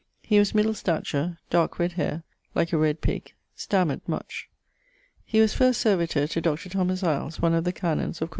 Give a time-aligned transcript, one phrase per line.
[0.23, 2.23] He was middle stature: darke red haire
[2.55, 4.49] (like a red pig): stammered much.
[5.25, 6.71] He was first servitor to Dr.
[6.75, 8.29] Iles, one of the canons of Xᵗ.